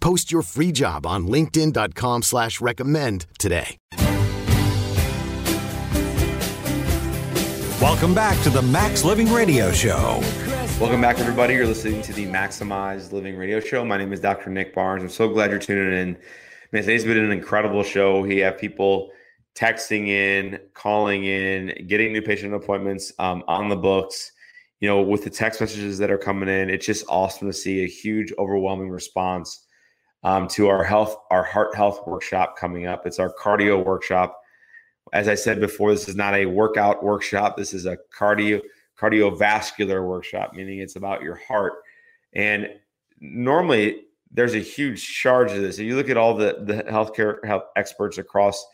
[0.00, 3.76] Post your free job on linkedin.com slash recommend today.
[7.80, 10.20] Welcome back to the Max Living Radio Show.
[10.78, 11.54] Welcome back, everybody.
[11.54, 13.84] You're listening to the Maximize Living Radio Show.
[13.84, 14.50] My name is Dr.
[14.50, 15.02] Nick Barnes.
[15.02, 16.16] I'm so glad you're tuning in.
[16.72, 18.20] Man, today's been an incredible show.
[18.20, 19.10] We have people
[19.54, 24.32] texting in, calling in, getting new patient appointments um, on the books.
[24.80, 27.84] You know, with the text messages that are coming in, it's just awesome to see
[27.84, 29.66] a huge, overwhelming response
[30.22, 33.06] um, to our health, our heart health workshop coming up.
[33.06, 34.40] It's our cardio workshop.
[35.12, 37.56] As I said before, this is not a workout workshop.
[37.56, 38.60] This is a cardio
[38.98, 41.72] cardiovascular workshop, meaning it's about your heart.
[42.34, 42.68] And
[43.20, 45.78] normally, there's a huge charge to this.
[45.78, 48.64] If you look at all the the healthcare health experts across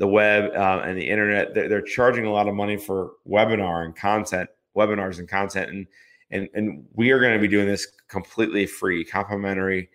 [0.00, 1.54] the web uh, and the internet.
[1.54, 5.86] They're, they're, charging a lot of money for webinar and content, webinars and content, and
[6.30, 9.90] and and we are going to be doing this completely free, complimentary,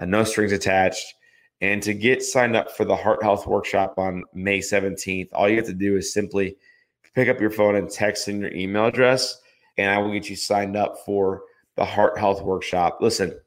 [0.00, 1.14] Uh, no strings attached.
[1.60, 5.56] And to get signed up for the Heart Health Workshop on May 17th, all you
[5.56, 6.56] have to do is simply
[7.14, 9.38] pick up your phone and text in your email address,
[9.76, 11.42] and I will get you signed up for
[11.76, 12.98] the Heart Health Workshop.
[13.02, 13.38] Listen,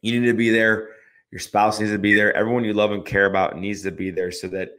[0.00, 0.88] you need to be there.
[1.30, 2.36] Your spouse needs to be there.
[2.36, 4.70] Everyone you love and care about needs to be there so that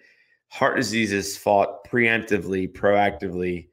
[0.50, 3.70] heart disease is fought preemptively, proactively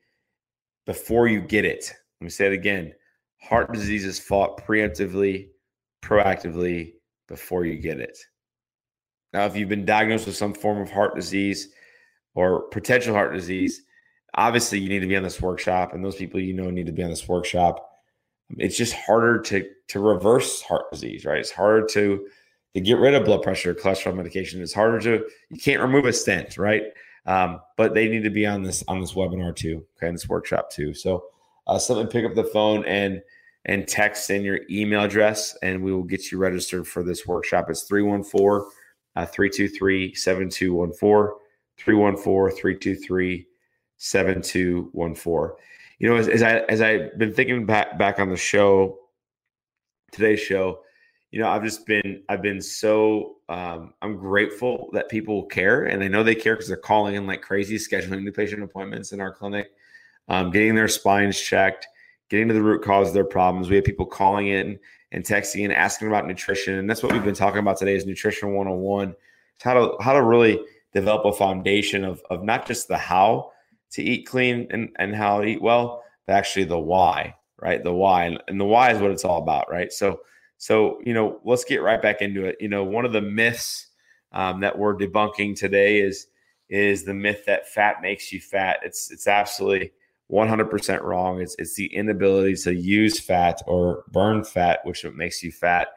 [0.87, 1.93] before you get it.
[2.21, 2.95] Let me say it again.
[3.43, 5.49] Heart disease is fought preemptively,
[6.03, 6.95] proactively
[7.31, 8.19] before you get it.
[9.33, 11.69] Now, if you've been diagnosed with some form of heart disease
[12.35, 13.83] or potential heart disease,
[14.35, 16.93] obviously you need to be on this workshop, and those people you know need to
[16.93, 17.89] be on this workshop.
[18.59, 21.39] It's just harder to to reverse heart disease, right?
[21.39, 22.27] It's harder to
[22.75, 24.61] to get rid of blood pressure, cholesterol medication.
[24.61, 26.83] It's harder to you can't remove a stent, right?
[27.27, 30.71] Um, but they need to be on this on this webinar too, okay, this workshop
[30.71, 30.93] too.
[30.93, 31.25] So
[31.69, 33.23] uh, someone pick up the phone and
[33.67, 37.69] and text in your email address, and we will get you registered for this workshop.
[37.69, 38.71] It's 314
[39.15, 41.37] 323 7214.
[41.77, 43.47] 314 323
[43.97, 45.57] 7214.
[45.99, 48.99] You know, as, as I as I've been thinking back back on the show,
[50.13, 50.81] today's show,
[51.31, 56.03] you know, I've just been, I've been so, um, I'm grateful that people care and
[56.03, 59.21] I know they care because they're calling in like crazy, scheduling new patient appointments in
[59.21, 59.71] our clinic,
[60.29, 61.87] um, getting their spines checked,
[62.31, 63.69] getting to the root cause of their problems.
[63.69, 64.79] We have people calling in
[65.13, 66.79] and texting and asking about nutrition.
[66.79, 69.15] And that's what we've been talking about today is nutrition 101.
[69.57, 70.61] It's how to, how to really
[70.95, 73.51] develop a foundation of, of not just the how
[73.93, 77.83] to eat clean and, and how to eat well, but actually the why, right?
[77.83, 78.25] The why.
[78.25, 79.93] And, and the why is what it's all about, right?
[79.93, 80.21] So,
[80.59, 82.57] so, you know, let's get right back into it.
[82.61, 83.89] You know, one of the myths
[84.33, 86.27] um, that we're debunking today is
[86.69, 88.79] is the myth that fat makes you fat.
[88.85, 89.93] It's it's absolutely
[90.31, 91.41] 100% wrong.
[91.41, 95.89] It's it's the inability to use fat or burn fat, which makes you fat.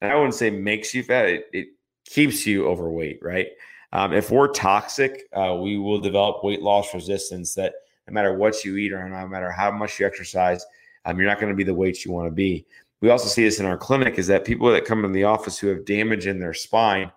[0.00, 1.26] And I wouldn't say makes you fat.
[1.26, 1.68] It, it
[2.04, 3.48] keeps you overweight, right?
[3.92, 7.54] Um, if we're toxic, uh, we will develop weight loss resistance.
[7.54, 7.74] That
[8.06, 10.64] no matter what you eat or no matter how much you exercise,
[11.04, 12.66] um, you're not going to be the weight you want to be
[13.00, 15.58] we also see this in our clinic is that people that come in the office
[15.58, 17.10] who have damage in their spine,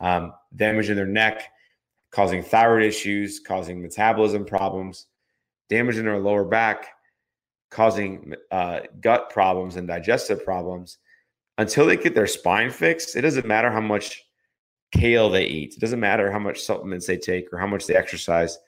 [0.00, 1.50] um, damage in their neck,
[2.10, 5.06] causing thyroid issues, causing metabolism problems,
[5.72, 6.88] damage in their lower back,
[7.70, 10.98] causing uh, gut problems and digestive problems.
[11.58, 14.22] Until they get their spine fixed, it doesn't matter how much
[14.92, 15.74] kale they eat.
[15.74, 18.58] It doesn't matter how much supplements they take or how much they exercise.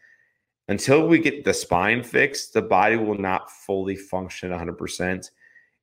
[0.69, 5.31] Until we get the spine fixed, the body will not fully function 100%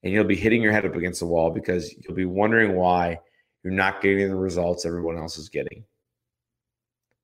[0.04, 3.20] and you'll be hitting your head up against the wall because you'll be wondering why
[3.64, 5.84] you're not getting the results everyone else is getting.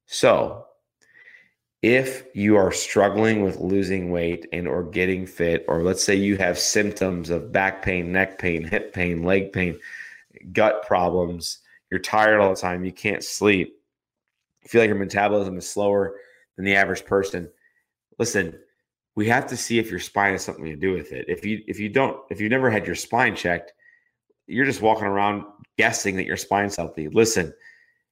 [0.05, 0.66] So,
[1.81, 6.35] if you are struggling with losing weight and or getting fit or let's say you
[6.37, 9.77] have symptoms of back pain, neck pain, hip pain, leg pain,
[10.53, 11.59] gut problems,
[11.91, 13.79] you're tired all the time, you can't sleep,
[14.63, 16.15] you feel like your metabolism is slower
[16.55, 17.49] than the average person.
[18.17, 18.57] Listen,
[19.15, 21.25] we have to see if your spine has something to do with it.
[21.27, 23.73] If you if you don't if you've never had your spine checked,
[24.47, 25.43] you're just walking around
[25.77, 27.07] guessing that your spine's healthy.
[27.07, 27.53] Listen,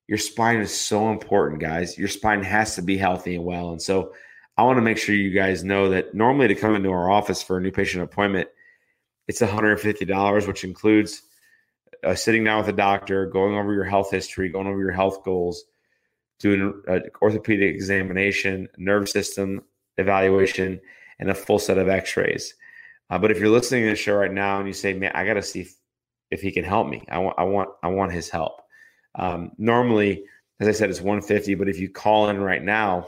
[0.08, 1.98] your spine is so important, guys.
[1.98, 3.72] Your spine has to be healthy and well.
[3.72, 4.14] And so
[4.58, 7.42] I want to make sure you guys know that normally to come into our office
[7.42, 8.48] for a new patient appointment,
[9.28, 11.24] it's $150, which includes
[12.04, 15.24] uh, sitting down with a doctor, going over your health history, going over your health
[15.24, 15.66] goals,
[16.40, 19.62] doing an orthopedic examination, nerve system
[19.98, 20.80] evaluation,
[21.20, 22.54] and a full set of x-rays.
[23.10, 25.26] Uh, but if you're listening to the show right now and you say, man, I
[25.26, 25.76] got to see if,
[26.32, 27.04] if, he can help me.
[27.10, 28.62] I want, I want, I want his help.
[29.16, 30.24] Um, normally,
[30.60, 33.08] as I said, it's 150, but if you call in right now,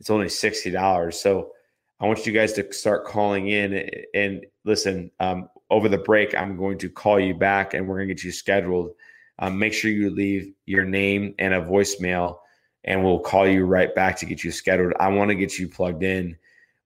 [0.00, 1.14] it's only $60.
[1.14, 1.52] So
[2.00, 5.10] I want you guys to start calling in and listen.
[5.20, 8.24] Um, over the break, I'm going to call you back and we're going to get
[8.24, 8.90] you scheduled.
[9.38, 12.38] Um, make sure you leave your name and a voicemail,
[12.84, 14.92] and we'll call you right back to get you scheduled.
[15.00, 16.36] I want to get you plugged in.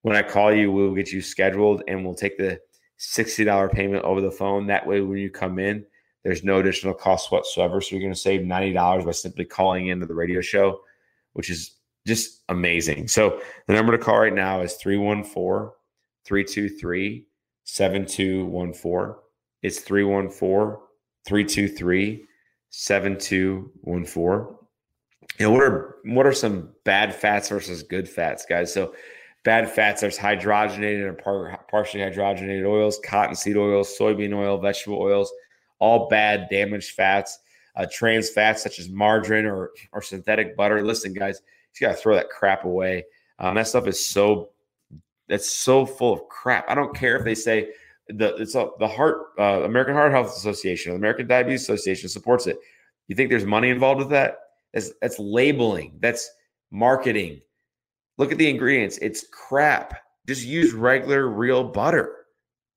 [0.03, 2.59] When I call you, we'll get you scheduled and we'll take the
[2.99, 4.67] $60 payment over the phone.
[4.67, 5.85] That way, when you come in,
[6.27, 7.79] there's no additional cost whatsoever.
[7.79, 10.81] So you're going to save $90 by simply calling into the radio show,
[11.31, 11.75] which is
[12.05, 13.07] just amazing.
[13.07, 15.71] So the number to call right now is 314
[16.25, 17.25] 323
[17.63, 19.15] 7214.
[19.63, 20.81] It's 314
[21.25, 22.25] 323
[22.71, 24.57] 7214.
[25.39, 28.73] You know, what are what are some bad fats versus good fats, guys?
[28.73, 28.93] So
[29.45, 35.31] bad fats, there's hydrogenated and par- partially hydrogenated oils, cottonseed oils, soybean oil, vegetable oils
[35.79, 37.39] all bad, damaged fats,
[37.75, 40.81] uh, trans fats such as margarine or or synthetic butter.
[40.81, 41.41] Listen, guys,
[41.79, 43.05] you got to throw that crap away.
[43.39, 44.49] Um, that stuff is so
[45.27, 46.69] that's so full of crap.
[46.69, 47.69] I don't care if they say
[48.07, 52.47] the it's a, the heart uh, American Heart Health Association, the American Diabetes Association supports
[52.47, 52.57] it.
[53.07, 54.39] You think there's money involved with that?
[54.73, 55.97] That's, that's labeling.
[56.01, 56.29] That's
[56.71, 57.41] marketing.
[58.17, 58.97] Look at the ingredients.
[59.01, 60.01] It's crap.
[60.27, 62.25] Just use regular real butter.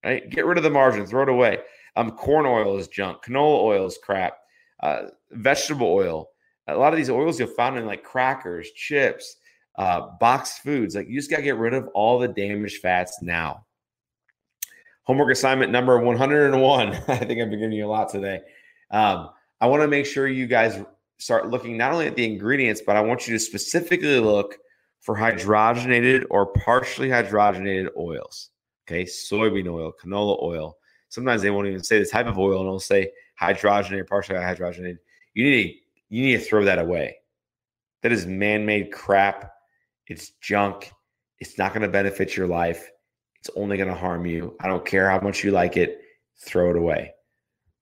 [0.04, 0.28] Right?
[0.30, 1.06] Get rid of the margin.
[1.06, 1.58] Throw it away.
[1.96, 3.24] Um, corn oil is junk.
[3.24, 4.38] Canola oil is crap.
[4.80, 5.02] Uh,
[5.32, 6.30] vegetable oil.
[6.68, 9.36] A lot of these oils you'll find in like crackers, chips,
[9.76, 10.94] uh, boxed foods.
[10.94, 13.66] Like you just got to get rid of all the damaged fats now.
[15.04, 16.88] Homework assignment number 101.
[17.08, 18.40] I think I've been giving you a lot today.
[18.90, 20.82] Um, I want to make sure you guys
[21.18, 24.56] start looking not only at the ingredients, but I want you to specifically look
[25.00, 28.50] for hydrogenated or partially hydrogenated oils.
[28.86, 30.76] Okay, soybean oil, canola oil,
[31.10, 33.10] Sometimes they won't even say the type of oil and they'll say
[33.40, 34.98] hydrogenated, partially hydrogenated.
[35.34, 35.74] You need to,
[36.08, 37.16] you need to throw that away.
[38.02, 39.52] That is man-made crap.
[40.06, 40.92] It's junk.
[41.38, 42.90] It's not going to benefit your life.
[43.40, 44.56] It's only going to harm you.
[44.60, 46.00] I don't care how much you like it.
[46.38, 47.12] Throw it away.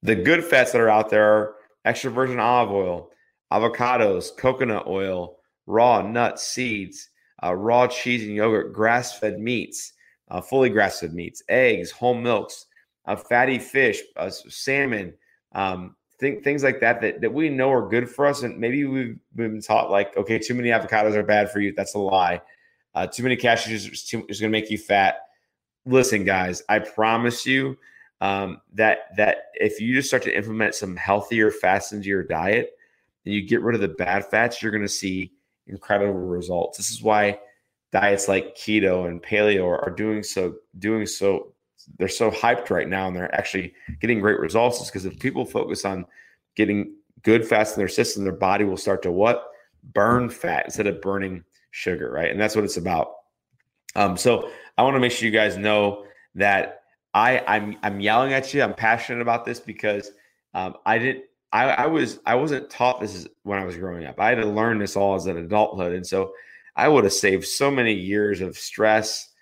[0.03, 1.55] The good fats that are out there are
[1.85, 3.11] extra virgin olive oil,
[3.53, 7.11] avocados, coconut oil, raw nuts, seeds,
[7.43, 9.93] uh, raw cheese and yogurt, grass fed meats,
[10.31, 12.67] uh, fully grass fed meats, eggs, whole milks,
[13.09, 15.15] uh, fatty fish, uh, salmon,
[15.53, 18.43] um, th- things like that, that that we know are good for us.
[18.43, 21.73] And maybe we've been taught like, okay, too many avocados are bad for you.
[21.75, 22.43] That's a lie.
[22.95, 25.21] Uh, too many cashews is, is going to make you fat.
[25.87, 27.79] Listen, guys, I promise you
[28.21, 32.73] um, that that if you just start to implement some healthier fats into your diet
[33.25, 35.33] and you get rid of the bad fats, you're going to see
[35.67, 36.77] incredible results.
[36.77, 37.39] This is why
[37.91, 41.55] diets like keto and paleo are, are doing so doing so
[41.99, 45.45] they're so hyped right now and they're actually getting great results is because if people
[45.45, 46.05] focus on
[46.55, 49.49] getting good fats in their system, their body will start to what?
[49.95, 52.31] Burn fat instead of burning sugar, right?
[52.31, 53.13] And that's what it's about.
[53.95, 56.05] Um, so I want to make sure you guys know
[56.35, 56.83] that
[57.15, 58.63] I I'm I'm yelling at you.
[58.63, 60.11] I'm passionate about this because
[60.55, 64.21] um, I didn't I, I was I wasn't taught this when I was growing up.
[64.21, 66.33] I had to learn this all as an adulthood, and so
[66.77, 69.33] I would have saved so many years of stress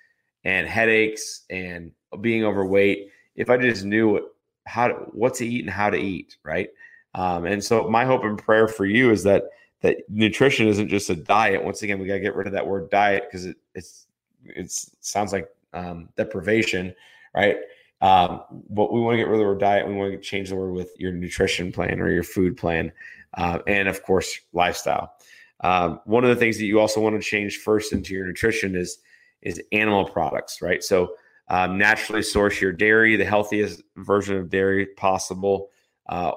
[0.45, 1.90] and headaches and
[2.23, 4.29] being overweight if I just knew
[4.67, 6.69] how to, what to eat and how to eat, right?
[7.15, 9.45] Um, and so my hope and prayer for you is that
[9.81, 11.65] that nutrition isn't just a diet.
[11.65, 14.07] Once again, we got to get rid of that word diet because it it's
[14.45, 14.71] it
[15.01, 16.95] sounds like um, deprivation,
[17.35, 17.57] right?
[18.01, 19.89] Um, but we want to get rid of the word diet.
[19.89, 22.93] We want to change the word with your nutrition plan or your food plan,
[23.35, 25.15] uh, and of course, lifestyle.
[25.61, 28.77] Um, one of the things that you also want to change first into your nutrition
[28.77, 28.99] is
[29.43, 30.83] is animal products, right?
[30.83, 31.15] So
[31.49, 35.71] um, naturally source your dairy, the healthiest version of dairy possible,
[36.09, 36.33] uh,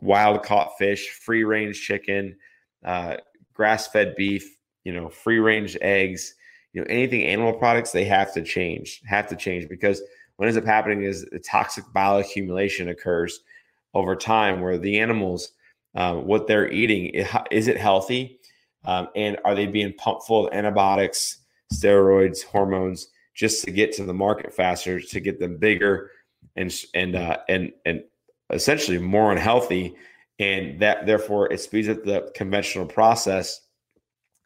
[0.00, 2.36] wild caught fish, free range chicken,
[2.84, 3.16] uh,
[3.54, 6.34] grass fed beef, you know, free range eggs,
[6.72, 10.02] you know, anything animal products, they have to change, have to change because
[10.36, 13.40] what ends up happening is the toxic bioaccumulation occurs
[13.94, 15.52] over time where the animals,
[15.94, 17.10] uh, what they're eating,
[17.50, 18.38] is it healthy?
[18.84, 21.38] Um, and are they being pumped full of antibiotics,
[21.72, 26.10] steroids, hormones just to get to the market faster, to get them bigger
[26.56, 28.02] and and uh, and and
[28.50, 29.94] essentially more unhealthy?
[30.38, 33.60] And that therefore it speeds up the conventional process.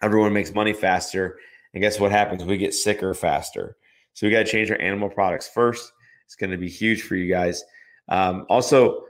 [0.03, 1.39] Everyone makes money faster.
[1.73, 2.45] And guess what happens?
[2.45, 3.77] We get sicker faster.
[4.15, 5.93] So we got to change our animal products first.
[6.27, 7.65] It's going to be huge for you guys.
[8.09, 9.05] Um, also,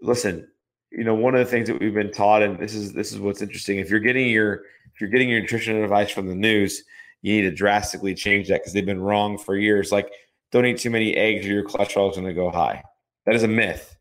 [0.00, 0.48] listen,
[0.90, 3.18] you know, one of the things that we've been taught, and this is this is
[3.18, 3.78] what's interesting.
[3.78, 4.62] If you're getting your
[4.94, 6.82] if you're getting your nutrition advice from the news,
[7.22, 9.92] you need to drastically change that because they've been wrong for years.
[9.92, 10.12] Like,
[10.52, 12.82] don't eat too many eggs or your cholesterol is going to go high.
[13.24, 13.96] That is a myth.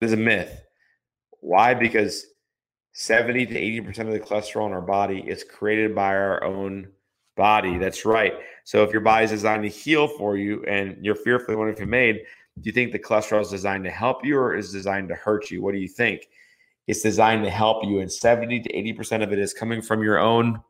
[0.00, 0.62] That is a myth.
[1.40, 1.74] Why?
[1.74, 2.26] Because
[2.92, 6.88] 70 to 80% of the cholesterol in our body is created by our own
[7.36, 7.78] body.
[7.78, 8.34] That's right.
[8.64, 12.16] So if your body is designed to heal for you and you're fearfully wonderfully made,
[12.60, 15.50] do you think the cholesterol is designed to help you or is designed to hurt
[15.50, 15.62] you?
[15.62, 16.28] What do you think?
[16.86, 20.18] It's designed to help you, and 70 to 80% of it is coming from your
[20.18, 20.60] own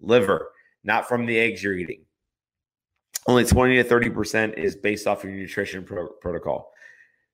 [0.00, 0.50] liver,
[0.86, 2.02] not from the eggs you're eating.
[3.26, 6.72] Only 20 to 30% is based off your nutrition pro- protocol.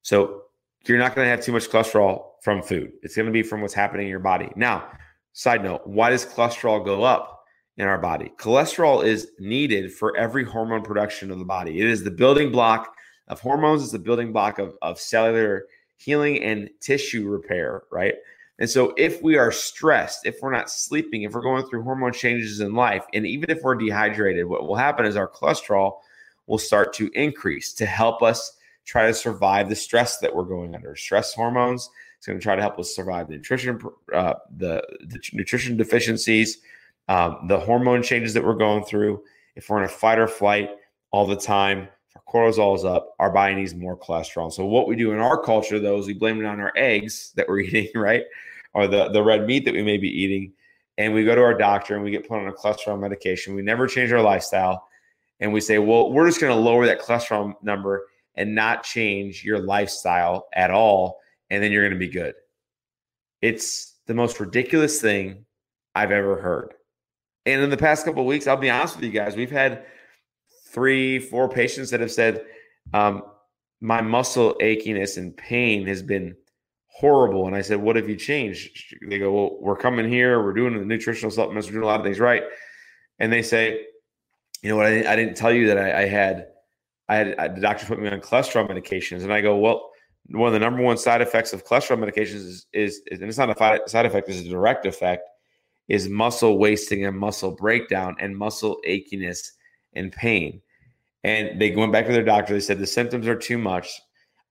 [0.00, 0.44] So
[0.86, 2.92] you're not going to have too much cholesterol from food.
[3.02, 4.50] It's going to be from what's happening in your body.
[4.56, 4.88] Now,
[5.32, 7.44] side note, why does cholesterol go up
[7.76, 8.32] in our body?
[8.38, 11.78] Cholesterol is needed for every hormone production of the body.
[11.80, 12.94] It is the building block
[13.28, 15.66] of hormones, it's the building block of, of cellular
[15.96, 18.14] healing and tissue repair, right?
[18.62, 22.12] And so, if we are stressed, if we're not sleeping, if we're going through hormone
[22.12, 25.98] changes in life, and even if we're dehydrated, what will happen is our cholesterol
[26.46, 30.74] will start to increase to help us try to survive the stress that we're going
[30.74, 30.94] under.
[30.96, 31.90] Stress hormones
[32.22, 33.80] it's going to try to help us survive the nutrition,
[34.14, 36.58] uh, the, the, nutrition deficiencies,
[37.08, 39.20] um, the hormone changes that we're going through.
[39.56, 40.70] If we're in a fight or flight
[41.10, 44.52] all the time, our cortisol is up, our body needs more cholesterol.
[44.52, 47.32] So what we do in our culture, though, is we blame it on our eggs
[47.34, 48.22] that we're eating, right,
[48.74, 50.52] or the the red meat that we may be eating,
[50.98, 53.54] and we go to our doctor and we get put on a cholesterol medication.
[53.54, 54.88] We never change our lifestyle,
[55.40, 59.44] and we say, well, we're just going to lower that cholesterol number and not change
[59.44, 61.20] your lifestyle at all
[61.52, 62.34] and then you're going to be good.
[63.42, 65.44] It's the most ridiculous thing
[65.94, 66.72] I've ever heard.
[67.44, 69.84] And in the past couple weeks, I'll be honest with you guys, we've had
[70.68, 72.46] three, four patients that have said,
[72.94, 73.24] um,
[73.82, 76.34] my muscle achiness and pain has been
[76.92, 77.46] horrible.
[77.46, 78.94] And I said, What have you changed?
[79.08, 82.00] They go, Well, we're coming here, we're doing the nutritional supplements, we're doing a lot
[82.00, 82.42] of things right.
[83.18, 83.86] And they say,
[84.62, 84.86] You know what?
[84.86, 86.48] I didn't, I didn't tell you that I, I had,
[87.08, 89.22] I had I, the doctor put me on cholesterol medications.
[89.22, 89.90] And I go, Well,
[90.30, 93.38] one of the number one side effects of cholesterol medications is, is, is and it's
[93.38, 95.28] not a side effect, it's a direct effect,
[95.88, 99.50] is muscle wasting and muscle breakdown and muscle achiness
[99.94, 100.60] and pain.
[101.24, 102.52] And they went back to their doctor.
[102.52, 104.00] They said the symptoms are too much.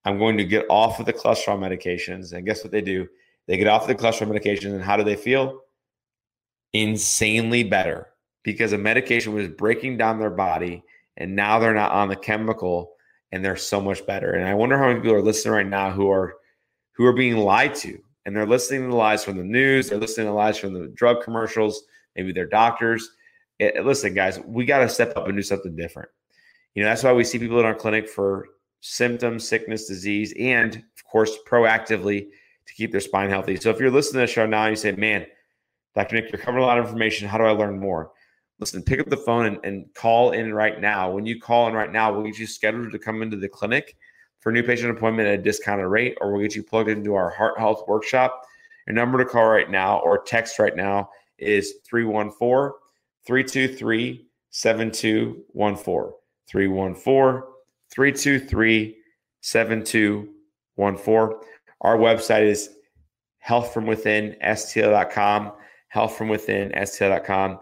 [0.06, 2.34] I'm going to get off of the cholesterol medications.
[2.34, 3.08] And guess what they do?
[3.48, 5.62] They get off of the cholesterol medications, and how do they feel?
[6.74, 8.08] Insanely better
[8.44, 10.84] because a medication was breaking down their body,
[11.18, 12.94] and now they're not on the chemical
[13.32, 14.34] and they're so much better.
[14.34, 16.36] And I wonder how many people are listening right now who are
[16.94, 19.98] who are being lied to, and they're listening to the lies from the news, they're
[19.98, 21.84] listening to lies from the drug commercials,
[22.16, 23.12] maybe their doctors.
[23.60, 26.10] It, eh, listen, guys, we got to step up and do something different.
[26.76, 28.50] You know, that's why we see people in our clinic for
[28.82, 32.28] symptoms, sickness, disease, and of course, proactively
[32.66, 33.56] to keep their spine healthy.
[33.56, 35.26] So if you're listening to the show now and you say, man,
[35.96, 36.16] Dr.
[36.16, 37.28] Nick, you're covering a lot of information.
[37.28, 38.12] How do I learn more?
[38.62, 41.12] listen, pick up the phone and, and call in right now.
[41.12, 43.98] When you call in right now, we'll get you scheduled to come into the clinic
[44.40, 47.16] for a new patient appointment at a discounted rate, or we'll get you plugged into
[47.16, 48.44] our heart health workshop.
[48.88, 52.78] Your number to call right now or text right now is 314
[53.26, 56.14] 323 7214.
[56.48, 57.51] 314
[57.92, 58.98] 323
[59.42, 61.50] 7214.
[61.82, 62.70] Our website is
[63.48, 65.52] healthfromwithinstl.com,
[65.94, 67.60] healthfromwithinstl.com.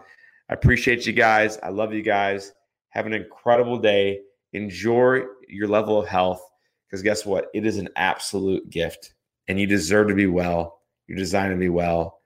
[0.48, 1.58] I appreciate you guys.
[1.62, 2.52] I love you guys.
[2.90, 4.20] Have an incredible day.
[4.52, 6.42] Enjoy your level of health
[6.86, 7.46] because guess what?
[7.54, 9.14] It is an absolute gift
[9.48, 10.80] and you deserve to be well.
[11.06, 12.18] You're designed to be well.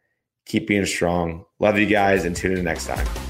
[0.47, 1.45] Keep being strong.
[1.59, 3.24] Love you guys and tune in next time.